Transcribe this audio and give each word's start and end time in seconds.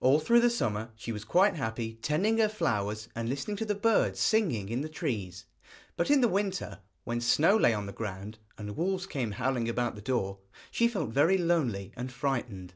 All 0.00 0.20
through 0.20 0.40
the 0.40 0.50
summer 0.50 0.90
she 0.94 1.10
was 1.10 1.24
quite 1.24 1.54
happy 1.54 1.94
tending 2.02 2.36
her 2.36 2.50
flowers 2.50 3.08
and 3.14 3.30
listening 3.30 3.56
to 3.56 3.64
the 3.64 3.74
birds 3.74 4.20
singing 4.20 4.68
in 4.68 4.82
the 4.82 4.90
trees, 4.90 5.46
but 5.96 6.10
in 6.10 6.20
the 6.20 6.28
winter, 6.28 6.80
when 7.04 7.22
snow 7.22 7.56
lay 7.56 7.72
on 7.72 7.86
the 7.86 7.92
ground 7.94 8.36
and 8.58 8.76
wolves 8.76 9.06
came 9.06 9.30
howling 9.30 9.70
about 9.70 9.94
the 9.94 10.02
door, 10.02 10.36
she 10.70 10.86
felt 10.86 11.12
very 11.12 11.38
lonely 11.38 11.92
and 11.96 12.12
frightened. 12.12 12.74